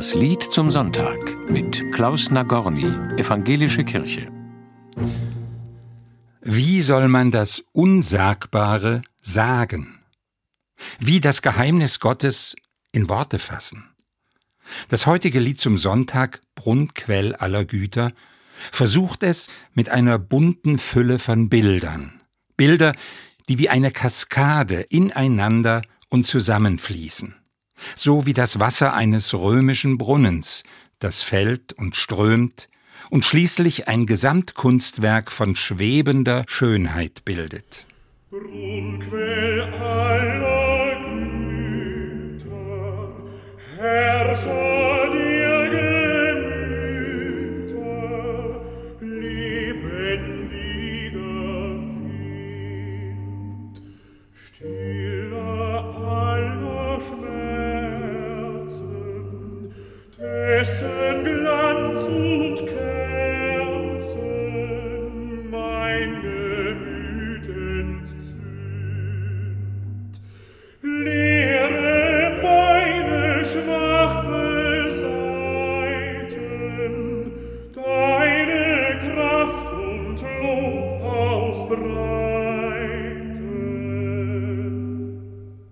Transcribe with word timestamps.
Das 0.00 0.14
Lied 0.14 0.42
zum 0.42 0.70
Sonntag 0.70 1.18
mit 1.50 1.92
Klaus 1.92 2.30
Nagorny, 2.30 2.86
Evangelische 3.18 3.84
Kirche. 3.84 4.32
Wie 6.40 6.80
soll 6.80 7.08
man 7.08 7.30
das 7.30 7.66
Unsagbare 7.72 9.02
sagen? 9.20 10.00
Wie 11.00 11.20
das 11.20 11.42
Geheimnis 11.42 12.00
Gottes 12.00 12.56
in 12.92 13.10
Worte 13.10 13.38
fassen? 13.38 13.90
Das 14.88 15.04
heutige 15.04 15.38
Lied 15.38 15.60
zum 15.60 15.76
Sonntag, 15.76 16.40
Brunnquell 16.54 17.34
aller 17.34 17.66
Güter, 17.66 18.12
versucht 18.72 19.22
es 19.22 19.50
mit 19.74 19.90
einer 19.90 20.18
bunten 20.18 20.78
Fülle 20.78 21.18
von 21.18 21.50
Bildern. 21.50 22.22
Bilder, 22.56 22.94
die 23.50 23.58
wie 23.58 23.68
eine 23.68 23.90
Kaskade 23.90 24.80
ineinander 24.80 25.82
und 26.08 26.26
zusammenfließen. 26.26 27.34
So 27.94 28.26
wie 28.26 28.34
das 28.34 28.60
Wasser 28.60 28.94
eines 28.94 29.34
römischen 29.34 29.98
Brunnens, 29.98 30.62
das 30.98 31.22
fällt 31.22 31.72
und 31.72 31.96
strömt 31.96 32.68
und 33.10 33.24
schließlich 33.24 33.88
ein 33.88 34.06
Gesamtkunstwerk 34.06 35.30
von 35.32 35.56
schwebender 35.56 36.44
Schönheit 36.46 37.24
bildet. 37.24 37.86
Brunnquell 38.30 39.62
aller 39.74 41.00
Güter, 42.34 42.52
Herrscher 43.78 44.79
person. 60.60 60.99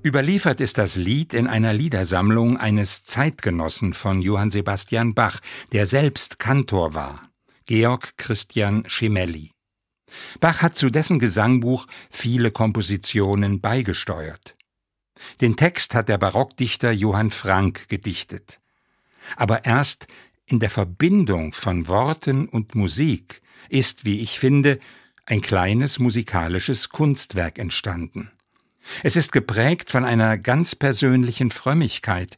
Überliefert 0.09 0.63
ist 0.63 0.79
das 0.79 0.97
Lied 0.97 1.35
in 1.35 1.47
einer 1.47 1.75
Liedersammlung 1.75 2.57
eines 2.57 3.05
Zeitgenossen 3.05 3.93
von 3.93 4.23
Johann 4.23 4.51
Sebastian 4.51 5.13
Bach, 5.13 5.39
der 5.73 5.85
selbst 5.85 6.39
Kantor 6.39 6.95
war, 6.95 7.29
Georg 7.67 8.17
Christian 8.17 8.85
Schemelli. 8.87 9.53
Bach 10.41 10.63
hat 10.63 10.77
zu 10.77 10.89
dessen 10.89 11.19
Gesangbuch 11.19 11.87
viele 12.09 12.51
Kompositionen 12.51 13.61
beigesteuert. 13.61 14.55
Den 15.43 15.57
Text 15.57 15.95
hat 15.95 16.09
der 16.09 16.17
Barockdichter 16.17 16.91
Johann 16.91 17.29
Frank 17.29 17.91
gedichtet. 17.91 18.61
Aber 19.37 19.67
erst 19.67 20.07
in 20.47 20.59
der 20.59 20.71
Verbindung 20.71 21.53
von 21.53 21.87
Worten 21.87 22.49
und 22.49 22.75
Musik 22.75 23.43
ist, 23.69 24.07
wie 24.07 24.21
ich 24.21 24.39
finde, 24.39 24.79
ein 25.27 25.43
kleines 25.43 25.99
musikalisches 25.99 26.89
Kunstwerk 26.89 27.59
entstanden. 27.59 28.31
Es 29.03 29.17
ist 29.17 29.33
geprägt 29.33 29.91
von 29.91 30.05
einer 30.05 30.39
ganz 30.39 30.75
persönlichen 30.75 31.51
Frömmigkeit, 31.51 32.37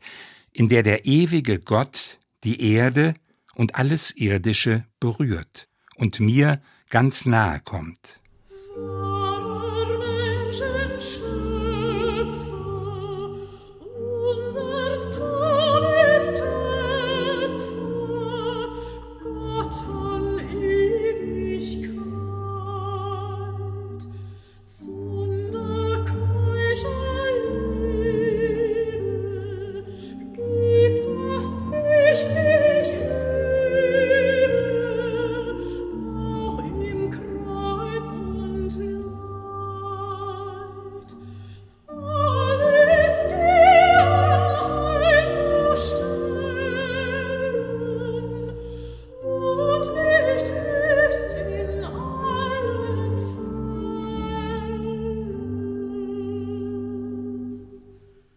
in 0.52 0.68
der 0.68 0.82
der 0.82 1.06
ewige 1.06 1.58
Gott 1.58 2.18
die 2.44 2.72
Erde 2.74 3.14
und 3.54 3.76
alles 3.76 4.10
Irdische 4.16 4.84
berührt 4.98 5.68
und 5.96 6.20
mir 6.20 6.60
ganz 6.88 7.26
nahe 7.26 7.60
kommt. 7.60 8.20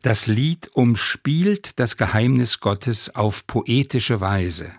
Das 0.04 0.28
Lied 0.28 0.70
umspielt 0.74 1.80
das 1.80 1.96
Geheimnis 1.96 2.60
Gottes 2.60 3.16
auf 3.16 3.48
poetische 3.48 4.20
Weise. 4.20 4.74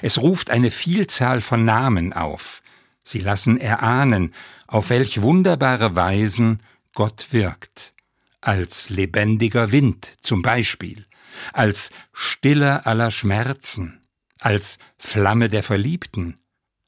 Es 0.00 0.18
ruft 0.18 0.48
eine 0.48 0.70
Vielzahl 0.70 1.40
von 1.40 1.64
Namen 1.64 2.12
auf. 2.12 2.62
Sie 3.02 3.18
lassen 3.18 3.58
erahnen, 3.58 4.32
auf 4.68 4.90
welch 4.90 5.22
wunderbare 5.22 5.96
Weisen 5.96 6.62
Gott 6.94 7.32
wirkt. 7.32 7.94
Als 8.42 8.90
lebendiger 8.90 9.72
Wind 9.72 10.12
zum 10.20 10.40
Beispiel, 10.40 11.04
als 11.52 11.90
Stiller 12.12 12.86
aller 12.86 13.10
Schmerzen, 13.10 14.06
als 14.38 14.78
Flamme 14.98 15.48
der 15.48 15.64
Verliebten 15.64 16.38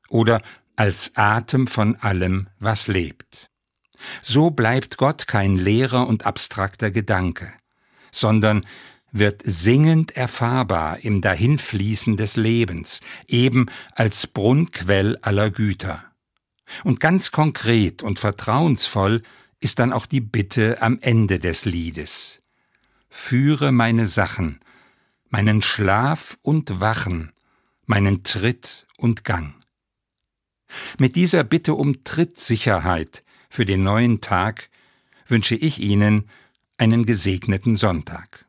oder 0.08 0.40
als 0.76 1.16
Atem 1.16 1.66
von 1.66 1.96
allem, 1.96 2.48
was 2.60 2.86
lebt. 2.86 3.50
So 4.20 4.50
bleibt 4.50 4.98
Gott 4.98 5.26
kein 5.26 5.56
leerer 5.56 6.06
und 6.06 6.26
abstrakter 6.26 6.92
Gedanke 6.92 7.52
sondern 8.12 8.64
wird 9.10 9.42
singend 9.44 10.16
erfahrbar 10.16 11.00
im 11.00 11.20
Dahinfließen 11.20 12.16
des 12.16 12.36
Lebens, 12.36 13.00
eben 13.26 13.66
als 13.94 14.26
Brunnquell 14.26 15.18
aller 15.20 15.50
Güter. 15.50 16.04
Und 16.84 17.00
ganz 17.00 17.30
konkret 17.30 18.02
und 18.02 18.18
vertrauensvoll 18.18 19.22
ist 19.60 19.78
dann 19.78 19.92
auch 19.92 20.06
die 20.06 20.20
Bitte 20.20 20.80
am 20.80 20.98
Ende 21.00 21.38
des 21.38 21.64
Liedes. 21.64 22.42
Führe 23.10 23.72
meine 23.72 24.06
Sachen, 24.06 24.60
meinen 25.28 25.60
Schlaf 25.60 26.38
und 26.42 26.80
Wachen, 26.80 27.32
meinen 27.84 28.22
Tritt 28.24 28.86
und 28.96 29.24
Gang. 29.24 29.54
Mit 30.98 31.16
dieser 31.16 31.44
Bitte 31.44 31.74
um 31.74 32.04
Trittsicherheit 32.04 33.22
für 33.50 33.66
den 33.66 33.82
neuen 33.82 34.22
Tag 34.22 34.70
wünsche 35.26 35.54
ich 35.54 35.78
Ihnen 35.78 36.28
einen 36.78 37.04
gesegneten 37.06 37.76
Sonntag. 37.76 38.46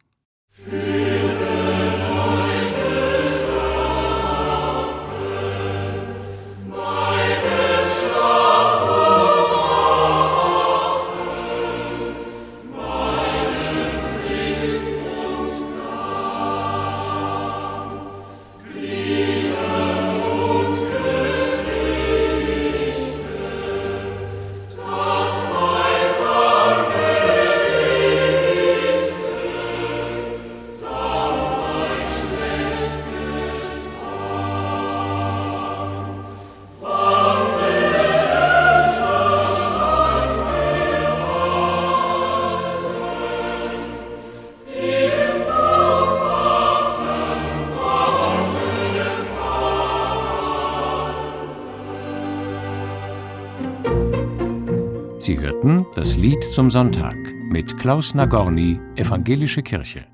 Sie 55.24 55.40
hörten 55.40 55.86
das 55.96 56.18
Lied 56.18 56.44
zum 56.44 56.70
Sonntag 56.70 57.16
mit 57.50 57.78
Klaus 57.78 58.14
Nagorny, 58.14 58.78
Evangelische 58.98 59.64
Kirche. 59.64 60.13